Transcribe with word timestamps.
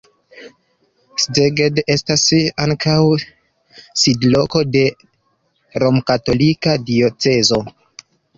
Szeged 1.23 1.81
estas 1.95 2.23
ankaŭ 2.65 2.95
sidloko 4.05 4.63
de 4.77 4.83
romkatolika 5.85 6.75
diocezo. 6.91 7.63